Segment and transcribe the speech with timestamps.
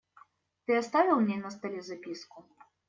[0.65, 2.43] Ты оставил мне на столе записку?